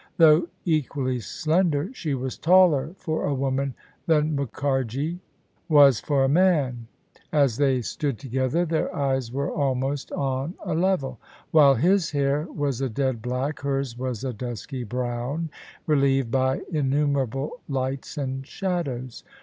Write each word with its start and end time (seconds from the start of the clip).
Though 0.17 0.47
equally 0.65 1.19
slender, 1.19 1.91
she 1.93 2.15
was 2.15 2.35
taller 2.35 2.95
for 2.97 3.23
a 3.27 3.35
woman 3.35 3.75
than 4.07 4.35
Mukharji 4.35 5.19
was 5.69 5.99
for 5.99 6.23
a 6.23 6.27
man: 6.27 6.87
as 7.31 7.57
they 7.57 7.83
stood 7.83 8.17
together 8.17 8.65
their 8.65 8.91
eyes 8.95 9.31
were 9.31 9.51
almost 9.51 10.11
on 10.13 10.55
a 10.65 10.73
level. 10.73 11.19
While 11.51 11.75
his 11.75 12.09
hair 12.09 12.47
was 12.51 12.81
a 12.81 12.89
dead 12.89 13.21
black, 13.21 13.59
hers 13.59 13.95
was 13.95 14.23
a 14.23 14.33
dusky 14.33 14.83
brown, 14.83 15.51
relieved 15.85 16.31
by 16.31 16.61
in 16.71 16.89
numerable 16.89 17.59
lights 17.69 18.17
and 18.17 18.43
shadows. 18.47 19.23